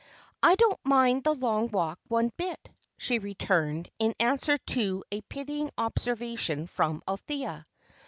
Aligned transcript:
"I 0.41 0.55
don't 0.55 0.83
mind 0.83 1.23
the 1.25 1.35
long 1.35 1.69
walk 1.69 1.99
one 2.07 2.31
bit," 2.35 2.69
she 2.97 3.19
returned, 3.19 3.87
in 3.99 4.15
answer 4.19 4.57
to 4.57 5.03
a 5.11 5.21
pitying 5.21 5.69
observation 5.77 6.65
from 6.65 7.03
Althea. 7.07 7.67